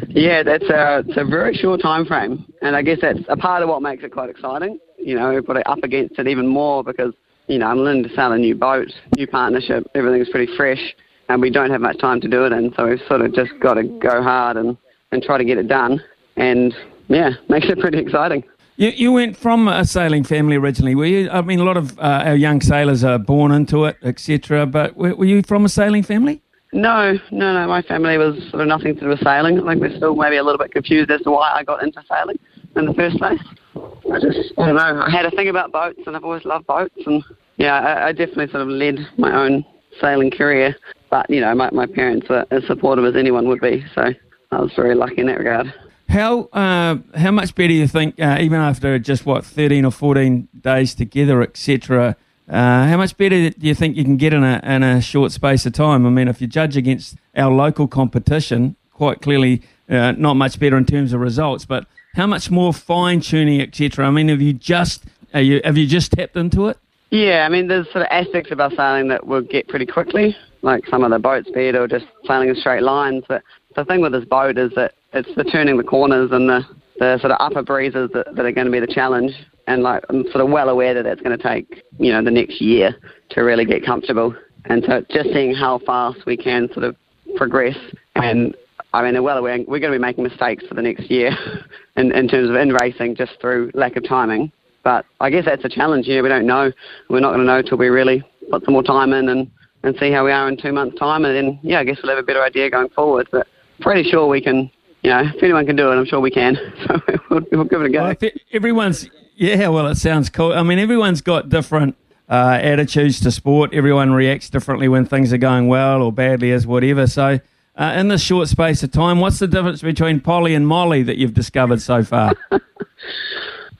Yeah, 0.08 0.43
that's 0.43 0.64
a, 0.64 1.02
it's 1.06 1.17
a 1.17 1.25
very 1.25 1.55
short 1.55 1.82
time 1.82 2.06
frame, 2.06 2.44
and 2.62 2.76
I 2.76 2.82
guess 2.82 2.99
that's 3.00 3.19
a 3.29 3.37
part 3.37 3.62
of 3.62 3.69
what 3.69 3.82
makes 3.82 4.05
it 4.05 4.12
quite 4.12 4.31
exciting. 4.31 4.79
You 4.99 5.17
know, 5.17 5.43
put 5.43 5.56
it 5.56 5.67
up 5.67 5.82
against 5.82 6.19
it 6.19 6.29
even 6.29 6.46
more 6.46 6.85
because 6.85 7.12
you 7.49 7.58
know 7.58 7.67
I'm 7.67 7.79
learning 7.79 8.05
to 8.05 8.14
sail 8.14 8.32
a 8.32 8.38
new 8.38 8.55
boat, 8.55 8.88
new 9.17 9.26
partnership, 9.26 9.85
everything's 9.94 10.29
pretty 10.29 10.55
fresh, 10.56 10.94
and 11.29 11.43
we 11.43 11.50
don't 11.50 11.70
have 11.70 11.81
much 11.81 11.99
time 11.99 12.20
to 12.20 12.29
do 12.29 12.44
it 12.47 12.52
in. 12.52 12.73
So 12.76 12.88
we've 12.88 13.00
sort 13.08 13.23
of 13.23 13.35
just 13.35 13.50
got 13.61 13.75
to 13.75 13.82
go 13.82 14.23
hard 14.23 14.56
and 14.56 14.76
and 15.11 15.23
try 15.23 15.38
to 15.38 15.44
get 15.44 15.58
it 15.58 15.67
done, 15.67 16.00
and 16.37 16.73
yeah, 17.08 17.31
makes 17.49 17.67
it 17.69 17.81
pretty 17.81 17.99
exciting. 17.99 18.44
You, 18.76 18.88
you 18.88 19.12
went 19.12 19.37
from 19.37 19.69
a 19.69 19.85
sailing 19.85 20.25
family 20.25 20.56
originally, 20.56 20.97
were 20.97 21.06
you? 21.06 21.31
I 21.31 21.43
mean, 21.43 21.61
a 21.61 21.65
lot 21.65 21.76
of 21.76 21.97
uh, 21.99 22.25
our 22.26 22.35
young 22.35 22.61
sailors 22.61 23.05
are 23.05 23.19
born 23.19 23.53
into 23.53 23.85
it, 23.85 23.97
etc. 24.03 24.67
But 24.67 24.97
were, 24.97 25.15
were 25.15 25.25
you 25.25 25.43
from 25.43 25.65
a 25.65 25.69
sailing 25.69 26.03
family? 26.03 26.43
No, 26.73 27.17
no, 27.31 27.53
no. 27.53 27.69
My 27.69 27.82
family 27.82 28.19
was 28.19 28.37
sort 28.50 28.62
of 28.62 28.67
nothing 28.67 28.94
to 28.97 29.00
do 29.00 29.09
with 29.09 29.21
sailing. 29.21 29.65
Think 29.65 29.81
we're 29.81 29.97
still 29.97 30.17
maybe 30.17 30.38
a 30.38 30.43
little 30.43 30.59
bit 30.59 30.73
confused 30.73 31.09
as 31.12 31.21
to 31.23 31.31
why 31.31 31.53
I 31.55 31.62
got 31.62 31.85
into 31.85 32.03
sailing 32.11 32.37
in 32.75 32.87
the 32.87 32.94
first 32.94 33.17
place. 33.19 33.41
I 33.76 34.19
just, 34.19 34.53
I 34.59 34.67
don't 34.67 34.76
know. 34.76 35.03
I 35.06 35.11
had 35.11 35.25
a 35.25 35.31
thing 35.31 35.49
about 35.49 35.71
boats, 35.71 36.00
and 36.05 36.17
I've 36.17 36.25
always 36.25 36.44
loved 36.44 36.67
boats, 36.67 36.99
and 37.06 37.23
yeah, 37.59 37.79
I, 37.79 38.09
I 38.09 38.12
definitely 38.12 38.49
sort 38.49 38.62
of 38.62 38.69
led 38.69 38.99
my 39.19 39.37
own 39.37 39.65
sailing 40.00 40.32
career. 40.32 40.75
But 41.11 41.31
you 41.31 41.41
know, 41.41 41.55
my 41.55 41.71
my 41.71 41.87
parents 41.87 42.29
were 42.29 42.44
as 42.50 42.65
supportive 42.67 43.05
as 43.05 43.15
anyone 43.15 43.47
would 43.47 43.61
be, 43.61 43.85
so 43.94 44.12
I 44.50 44.61
was 44.61 44.73
very 44.75 44.97
lucky 44.97 45.21
in 45.21 45.29
that 45.29 45.38
regard. 45.38 45.73
How 46.14 46.43
uh, 46.52 46.99
how 47.16 47.32
much 47.32 47.56
better 47.56 47.66
do 47.66 47.75
you 47.75 47.88
think, 47.88 48.20
uh, 48.20 48.38
even 48.40 48.61
after 48.61 49.00
just 49.00 49.26
what 49.26 49.44
thirteen 49.44 49.84
or 49.84 49.90
fourteen 49.90 50.46
days 50.61 50.94
together, 50.94 51.43
etc. 51.43 52.14
Uh, 52.49 52.87
how 52.87 52.96
much 52.96 53.16
better 53.16 53.50
do 53.50 53.66
you 53.66 53.75
think 53.75 53.96
you 53.96 54.05
can 54.05 54.16
get 54.16 54.32
in 54.32 54.44
a 54.44 54.61
in 54.62 54.84
a 54.84 55.02
short 55.02 55.32
space 55.32 55.66
of 55.66 55.72
time? 55.72 56.06
I 56.06 56.11
mean, 56.11 56.28
if 56.28 56.40
you 56.40 56.46
judge 56.46 56.76
against 56.76 57.16
our 57.37 57.50
local 57.50 57.88
competition, 57.88 58.76
quite 58.93 59.22
clearly 59.22 59.62
uh, 59.88 60.12
not 60.12 60.34
much 60.34 60.61
better 60.61 60.76
in 60.76 60.87
terms 60.87 61.12
of 61.12 61.20
results. 61.20 61.64
But 61.64 61.84
how 62.14 62.28
much 62.28 62.49
more 62.49 62.72
fine 62.72 63.20
tuning, 63.20 63.61
etc. 63.61 64.06
I 64.06 64.12
mean, 64.12 64.28
have 64.28 64.40
you 64.40 64.52
just 64.52 65.06
you, 65.34 65.62
have 65.64 65.76
you 65.76 65.88
just 65.88 66.12
tapped 66.12 66.37
into 66.37 66.68
it? 66.68 66.78
Yeah, 67.11 67.44
I 67.44 67.49
mean, 67.49 67.66
there's 67.66 67.87
sort 67.87 68.02
of 68.02 68.09
aspects 68.12 68.52
of 68.52 68.61
our 68.61 68.71
sailing 68.76 69.09
that 69.09 69.26
we'll 69.26 69.40
get 69.40 69.66
pretty 69.66 69.87
quickly, 69.87 70.37
like 70.62 70.87
some 70.87 71.02
of 71.02 71.11
the 71.11 71.18
boat 71.18 71.44
speed 71.47 71.75
or 71.75 71.88
just 71.88 72.06
sailing 72.25 72.50
in 72.50 72.54
straight 72.54 72.85
lines. 72.85 73.25
But 73.28 73.42
the 73.76 73.85
thing 73.85 74.00
with 74.00 74.12
this 74.12 74.25
boat 74.25 74.59
is 74.59 74.73
that 74.76 74.95
it's 75.12 75.28
the 75.37 75.45
turning 75.45 75.76
the 75.76 75.85
corners 75.85 76.31
and 76.33 76.49
the, 76.49 76.62
the 76.99 77.19
sort 77.21 77.33
of 77.33 77.38
upper 77.40 77.62
breezes 77.62 78.11
that, 78.14 78.35
that 78.35 78.45
are 78.45 78.52
going 78.52 78.66
to 78.66 78.73
be 78.73 78.81
the 78.81 78.87
challenge. 78.87 79.33
And 79.66 79.83
like 79.83 80.02
I'm 80.09 80.25
sort 80.25 80.45
of 80.45 80.50
well 80.50 80.69
aware 80.69 80.95
that 80.95 81.04
that's 81.04 81.21
going 81.21 81.37
to 81.37 81.43
take 81.43 81.83
you 81.99 82.12
know 82.12 82.23
the 82.23 82.31
next 82.31 82.61
year 82.61 82.95
to 83.31 83.40
really 83.40 83.64
get 83.64 83.85
comfortable. 83.85 84.35
And 84.66 84.85
so 84.87 85.02
just 85.11 85.33
seeing 85.33 85.54
how 85.54 85.78
fast 85.87 86.19
we 86.26 86.37
can 86.37 86.69
sort 86.73 86.85
of 86.85 86.97
progress 87.37 87.76
and 88.14 88.54
I 88.95 89.02
mean, 89.02 89.21
well 89.25 89.38
aware 89.38 89.59
we're 89.66 89.81
going 89.81 89.93
to 89.93 89.99
be 89.99 90.02
making 90.02 90.23
mistakes 90.23 90.64
for 90.69 90.75
the 90.75 90.83
next 90.83 91.11
year 91.11 91.33
in, 91.97 92.12
in 92.12 92.28
terms 92.28 92.49
of 92.49 92.54
in 92.54 92.73
racing 92.73 93.16
just 93.16 93.33
through 93.40 93.73
lack 93.75 93.97
of 93.97 94.07
timing. 94.09 94.52
But 94.85 95.04
I 95.21 95.31
guess 95.31 95.47
that's 95.47 95.64
a 95.64 95.69
challenge. 95.69 96.07
You 96.07 96.16
know, 96.16 96.23
we 96.23 96.28
don't 96.28 96.47
know. 96.47 96.71
We're 97.11 97.21
not 97.21 97.31
going 97.31 97.40
to 97.40 97.47
know 97.47 97.62
till 97.62 97.78
we 97.78 97.88
really 97.88 98.23
put 98.50 98.64
some 98.64 98.75
more 98.75 98.83
time 98.83 99.12
in 99.12 99.31
and, 99.31 99.50
and 99.83 99.97
see 99.99 100.12
how 100.12 100.25
we 100.25 100.31
are 100.31 100.49
in 100.49 100.57
two 100.57 100.73
months' 100.73 100.99
time. 100.99 101.25
And 101.25 101.35
then, 101.35 101.59
yeah, 101.62 101.81
I 101.81 101.85
guess 101.85 101.99
we'll 102.02 102.14
have 102.14 102.23
a 102.23 102.26
better 102.26 102.43
idea 102.43 102.71
going 102.71 102.90
forward. 102.90 103.26
But 103.33 103.49
pretty 103.81 104.09
sure 104.09 104.26
we 104.26 104.40
can, 104.40 104.71
you 105.02 105.11
know, 105.11 105.21
if 105.21 105.43
anyone 105.43 105.66
can 105.66 105.76
do 105.76 105.90
it, 105.90 105.97
I'm 105.97 106.07
sure 106.07 106.21
we 106.21 106.31
can. 106.31 106.57
So 106.87 107.00
we'll, 107.31 107.40
we'll 107.52 107.64
give 107.64 107.81
it 107.81 107.87
a 107.87 107.90
go. 107.90 108.02
Well, 108.04 108.31
everyone's 108.52 109.09
yeah, 109.37 109.69
well, 109.69 109.87
it 109.88 109.97
sounds 109.97 110.31
cool. 110.31 110.52
I 110.52 110.62
mean, 110.62 110.78
everyone's 110.78 111.21
got 111.21 111.49
different 111.49 111.97
uh, 112.28 112.59
attitudes 112.62 113.21
to 113.21 113.31
sport. 113.31 113.75
Everyone 113.75 114.12
reacts 114.12 114.49
differently 114.49 114.87
when 114.88 115.07
things 115.07 115.33
are 115.33 115.38
going 115.38 115.66
well 115.66 116.02
or 116.02 116.12
badly, 116.12 116.52
as 116.52 116.66
whatever. 116.66 117.07
So, 117.07 117.40
uh, 117.76 117.95
in 117.97 118.09
this 118.09 118.23
short 118.23 118.49
space 118.49 118.83
of 118.85 118.93
time, 118.93 119.19
what's 119.19 119.40
the 119.40 119.49
difference 119.49 119.83
between 119.83 120.21
Polly 120.21 120.54
and 120.54 120.69
Molly 120.69 121.02
that 121.02 121.16
you've 121.16 121.35
discovered 121.35 121.83
so 121.83 122.04
far? 122.04 122.35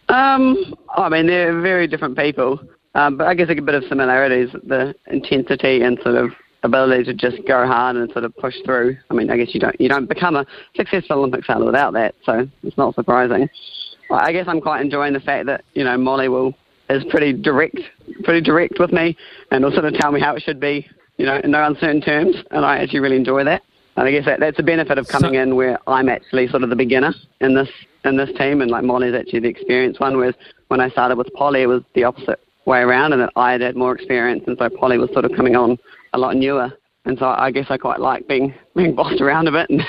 Um, 0.09 0.75
I 0.97 1.09
mean, 1.09 1.27
they're 1.27 1.61
very 1.61 1.87
different 1.87 2.17
people, 2.17 2.61
um, 2.95 3.17
but 3.17 3.27
I 3.27 3.35
guess 3.35 3.49
a 3.49 3.55
bit 3.55 3.75
of 3.75 3.85
similarities, 3.89 4.51
the 4.63 4.95
intensity 5.07 5.83
and 5.83 5.99
sort 6.03 6.17
of 6.17 6.33
ability 6.65 7.05
to 7.05 7.15
just 7.15 7.37
go 7.47 7.67
hard 7.67 7.95
and 7.97 8.11
sort 8.13 8.25
of 8.25 8.37
push 8.37 8.55
through. 8.65 8.97
I 9.11 9.15
mean, 9.15 9.31
I 9.31 9.37
guess 9.37 9.55
you 9.55 9.61
don't 9.61 9.79
you 9.81 9.89
don't 9.89 10.09
become 10.09 10.35
a 10.35 10.47
successful 10.75 11.19
Olympic 11.19 11.45
sailor 11.45 11.67
without 11.67 11.93
that, 11.93 12.15
so 12.25 12.49
it's 12.65 12.77
not 12.77 12.95
surprising. 12.95 13.49
I 14.11 14.33
guess 14.33 14.47
I'm 14.49 14.61
quite 14.61 14.81
enjoying 14.81 15.13
the 15.13 15.21
fact 15.21 15.47
that 15.47 15.65
you 15.75 15.85
know 15.85 15.97
Molly 15.97 16.29
will 16.29 16.55
is 16.91 17.05
pretty 17.11 17.33
direct, 17.33 17.79
pretty 18.25 18.41
direct 18.41 18.79
with 18.79 18.93
me, 18.93 19.17
and 19.51 19.65
will 19.65 19.73
sort 19.73 19.85
of 19.85 19.95
tell 19.95 20.13
me 20.13 20.21
how 20.21 20.35
it 20.35 20.43
should 20.43 20.61
be, 20.61 20.87
you 21.17 21.25
know, 21.25 21.41
in 21.43 21.51
no 21.51 21.65
uncertain 21.65 22.01
terms, 22.01 22.37
and 22.51 22.65
I 22.65 22.79
actually 22.79 23.01
really 23.01 23.17
enjoy 23.17 23.45
that. 23.45 23.63
And 23.97 24.07
I 24.07 24.11
guess 24.11 24.25
that, 24.27 24.41
that's 24.41 24.59
a 24.59 24.63
benefit 24.63 24.99
of 24.99 25.07
coming 25.09 25.35
So- 25.35 25.41
in 25.41 25.57
where 25.57 25.79
I'm 25.87 26.09
actually 26.09 26.49
sort 26.49 26.63
of 26.63 26.71
the 26.71 26.77
beginner 26.77 27.15
in 27.41 27.55
this 27.55 27.69
in 28.05 28.17
this 28.17 28.31
team, 28.37 28.61
and 28.61 28.71
like 28.71 28.85
Molly's 28.85 29.15
actually 29.15 29.41
the 29.41 29.49
experienced 29.49 30.01
one. 30.01 30.17
Whereas 30.17 30.35
when 30.69 30.81
I 30.81 30.89
started 30.91 31.17
with 31.17 31.33
Polly, 31.35 31.63
it 31.63 31.67
was 31.67 31.83
the 31.95 32.05
opposite 32.05 32.41
way 32.67 32.81
around, 32.81 33.13
and 33.13 33.23
that 33.23 33.31
I 33.37 33.53
had 33.53 33.61
had 33.61 33.77
more 33.77 33.95
experience, 33.95 34.45
and 34.47 34.57
so 34.59 34.69
Polly 34.69 34.99
was 34.99 35.11
sort 35.13 35.25
of 35.25 35.33
coming 35.33 35.57
on 35.57 35.79
a 36.15 36.19
lot 36.19 36.37
newer. 36.37 36.73
And 37.05 37.19
so 37.19 37.27
I 37.27 37.51
guess 37.51 37.67
I 37.69 37.77
quite 37.77 38.01
like 38.01 38.27
being 38.27 38.55
being 38.75 38.95
bossed 38.95 39.21
around 39.21 39.49
a 39.49 39.53
bit 39.53 39.69
and 39.69 39.83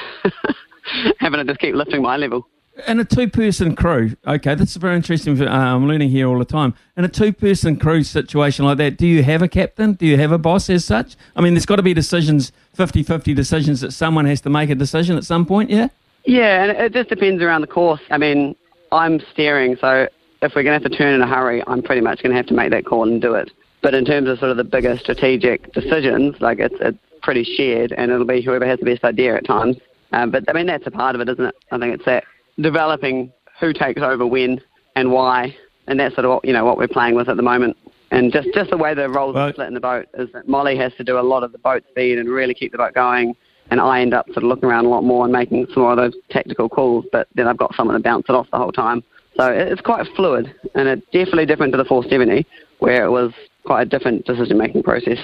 having 1.20 1.40
to 1.40 1.46
just 1.46 1.60
keep 1.60 1.76
lifting 1.76 2.02
my 2.02 2.18
level. 2.18 2.46
And 2.88 3.00
a 3.00 3.06
two-person 3.06 3.74
crew, 3.78 4.18
okay, 4.28 4.54
this 4.54 4.72
is 4.72 4.76
very 4.76 4.98
interesting. 4.98 5.42
Uh, 5.42 5.50
I'm 5.50 5.88
learning 5.88 6.10
here 6.10 6.28
all 6.28 6.38
the 6.38 6.44
time. 6.44 6.74
In 6.98 7.06
a 7.06 7.08
two-person 7.08 7.78
crew 7.78 8.04
situation 8.04 8.66
like 8.66 8.78
that, 8.80 8.98
do 8.98 9.08
you 9.08 9.24
have 9.24 9.42
a 9.42 9.48
captain? 9.48 9.94
Do 9.94 10.06
you 10.06 10.18
have 10.18 10.34
a 10.34 10.38
boss 10.38 10.70
as 10.70 10.84
such? 10.84 11.16
I 11.38 11.42
mean, 11.42 11.54
there's 11.54 11.66
got 11.66 11.78
to 11.78 11.84
be 11.84 11.94
decisions, 11.94 12.52
50-50 12.78 13.34
decisions 13.34 13.80
that 13.80 13.94
someone 13.94 14.26
has 14.26 14.42
to 14.42 14.50
make 14.50 14.70
a 14.70 14.76
decision 14.76 15.16
at 15.16 15.24
some 15.24 15.46
point, 15.46 15.70
yeah? 15.70 15.88
Yeah, 16.26 16.64
and 16.64 16.78
it 16.78 16.92
just 16.92 17.08
depends 17.08 17.42
around 17.42 17.62
the 17.62 17.68
course. 17.68 18.02
I 18.10 18.18
mean, 18.18 18.58
I'm 18.92 19.22
steering, 19.32 19.78
so 19.80 20.10
if 20.42 20.54
we're 20.54 20.64
going 20.64 20.78
to 20.78 20.84
have 20.84 20.92
to 20.92 20.98
turn 20.98 21.14
in 21.14 21.22
a 21.22 21.28
hurry, 21.28 21.64
I'm 21.68 21.82
pretty 21.82 22.02
much 22.02 22.24
going 22.24 22.32
to 22.32 22.38
have 22.38 22.48
to 22.48 22.54
make 22.54 22.72
that 22.72 22.86
call 22.86 23.04
and 23.04 23.22
do 23.22 23.36
it. 23.36 23.52
But 23.82 23.94
in 23.94 24.06
terms 24.06 24.30
of 24.30 24.40
sort 24.40 24.52
of 24.52 24.58
the 24.58 24.64
bigger 24.64 24.98
strategic 24.98 25.72
decisions, 25.74 26.36
like 26.42 26.60
it's, 26.60 26.76
it's 26.80 26.98
pretty 27.22 27.44
shared, 27.44 27.92
and 27.92 28.12
it'll 28.12 28.26
be 28.26 28.42
whoever 28.42 28.66
has 28.66 28.80
the 28.80 28.86
best 28.86 29.04
idea 29.04 29.36
at 29.36 29.46
times. 29.46 29.78
Um, 30.12 30.32
but 30.32 30.44
I 30.48 30.54
mean, 30.54 30.66
that's 30.66 30.88
a 30.88 30.92
part 30.92 31.16
of 31.16 31.22
it, 31.22 31.30
isn't 31.30 31.46
it? 31.46 31.56
I 31.72 31.78
think 31.78 31.94
it's 31.94 32.06
that 32.06 32.24
developing 32.60 33.32
who 33.60 33.74
takes 33.74 34.02
over 34.02 34.26
when 34.26 34.62
and 34.96 35.12
why, 35.12 35.56
and 35.88 36.00
that's 36.00 36.16
sort 36.16 36.26
of 36.26 36.32
what, 36.32 36.46
you 36.46 36.54
know 36.54 36.66
what 36.66 36.78
we're 36.78 36.88
playing 36.88 37.16
with 37.16 37.30
at 37.30 37.38
the 37.38 37.44
moment. 37.44 37.78
And 38.12 38.32
just 38.32 38.48
just 38.54 38.70
the 38.70 38.78
way 38.78 38.94
the 38.94 39.10
roles 39.10 39.36
Well- 39.36 39.50
are 39.50 39.54
split 39.54 39.68
in 39.68 39.74
the 39.74 39.80
boat 39.80 40.08
is 40.14 40.32
that 40.34 40.48
Molly 40.48 40.78
has 40.78 40.94
to 40.96 41.04
do 41.04 41.20
a 41.20 41.22
lot 41.22 41.44
of 41.44 41.52
the 41.52 41.58
boat 41.58 41.84
speed 41.90 42.18
and 42.18 42.30
really 42.30 42.54
keep 42.54 42.72
the 42.72 42.78
boat 42.78 42.94
going, 42.94 43.36
and 43.72 43.82
I 43.82 44.02
end 44.02 44.14
up 44.14 44.28
sort 44.28 44.38
of 44.38 44.44
looking 44.44 44.70
around 44.70 44.86
a 44.86 44.90
lot 44.90 45.04
more 45.04 45.26
and 45.26 45.34
making 45.34 45.68
some 45.74 45.84
more 45.84 45.92
of 45.92 45.98
those 45.98 46.14
tactical 46.30 46.70
calls. 46.70 47.06
But 47.12 47.28
then 47.36 47.48
I've 47.48 47.58
got 47.58 47.76
someone 47.76 47.96
to 47.96 48.02
bounce 48.02 48.26
it 48.30 48.36
off 48.36 48.50
the 48.52 48.58
whole 48.58 48.72
time. 48.72 49.04
So 49.38 49.52
it's 49.52 49.82
quite 49.82 50.08
fluid, 50.16 50.54
and 50.76 50.88
it's 50.88 51.06
definitely 51.12 51.46
different 51.46 51.74
to 51.74 51.78
the 51.78 51.84
470, 51.84 52.46
where 52.80 53.04
it 53.04 53.10
was 53.10 53.34
quite 53.66 53.82
a 53.82 53.86
different 53.86 54.26
decision-making 54.26 54.84
process. 54.84 55.18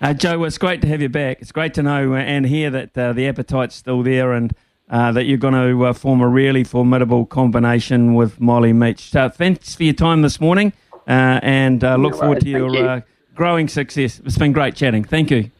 Uh, 0.00 0.14
Jo, 0.14 0.42
it's 0.44 0.58
great 0.58 0.80
to 0.82 0.88
have 0.88 1.02
you 1.02 1.08
back. 1.08 1.40
It's 1.40 1.52
great 1.52 1.74
to 1.74 1.82
know 1.82 2.14
uh, 2.14 2.18
and 2.18 2.46
hear 2.46 2.70
that 2.70 2.96
uh, 2.96 3.12
the 3.12 3.28
appetite's 3.28 3.74
still 3.74 4.02
there 4.02 4.32
and 4.32 4.54
uh, 4.88 5.12
that 5.12 5.24
you're 5.24 5.38
going 5.38 5.54
to 5.54 5.86
uh, 5.86 5.92
form 5.92 6.20
a 6.20 6.28
really 6.28 6.64
formidable 6.64 7.26
combination 7.26 8.14
with 8.14 8.40
Molly 8.40 8.72
Meech. 8.72 9.10
So 9.10 9.28
thanks 9.28 9.74
for 9.74 9.84
your 9.84 9.94
time 9.94 10.22
this 10.22 10.40
morning 10.40 10.72
uh, 11.06 11.40
and 11.42 11.84
uh, 11.84 11.96
look 11.96 12.12
No 12.12 12.18
forward 12.18 12.40
to 12.40 12.48
your 12.48 12.74
you. 12.74 12.84
uh, 12.84 13.00
growing 13.34 13.68
success. 13.68 14.20
It's 14.24 14.38
been 14.38 14.52
great 14.52 14.74
chatting. 14.74 15.04
Thank 15.04 15.30
you. 15.30 15.50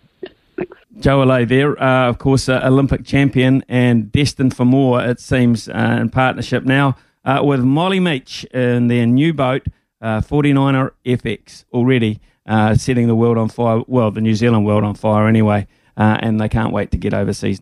Jo 0.98 1.22
Aleh 1.24 1.48
there, 1.48 1.80
uh, 1.82 2.08
of 2.08 2.18
course, 2.18 2.48
uh, 2.48 2.60
Olympic 2.64 3.06
champion 3.06 3.64
and 3.68 4.10
destined 4.12 4.54
for 4.54 4.64
more, 4.66 5.00
it 5.02 5.20
seems, 5.20 5.68
uh, 5.68 5.98
in 6.00 6.10
partnership 6.10 6.64
now 6.64 6.96
uh, 7.24 7.40
with 7.42 7.60
Molly 7.60 8.00
Meech 8.00 8.44
in 8.52 8.88
their 8.88 9.06
new 9.06 9.32
boat, 9.32 9.66
uh, 10.00 10.20
49er 10.20 10.92
FX, 11.04 11.64
already 11.72 12.20
uh, 12.46 12.74
setting 12.74 13.06
the 13.08 13.14
world 13.14 13.38
on 13.38 13.48
fire, 13.48 13.82
well, 13.86 14.10
the 14.10 14.20
New 14.20 14.34
Zealand 14.34 14.64
world 14.64 14.84
on 14.84 14.94
fire 14.94 15.26
anyway, 15.26 15.66
uh, 15.96 16.18
and 16.20 16.40
they 16.40 16.48
can't 16.48 16.72
wait 16.72 16.90
to 16.92 16.96
get 16.96 17.12
overseas. 17.12 17.58